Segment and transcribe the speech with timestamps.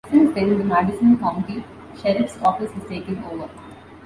[0.09, 1.63] Since then, the Madison County
[2.01, 3.47] Sheriff's Office has taken over.